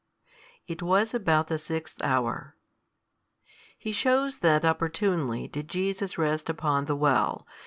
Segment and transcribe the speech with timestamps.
[0.65, 2.55] it was about the sixth hour.
[3.77, 7.45] He shews that opportunely did Jesus rest upon the well.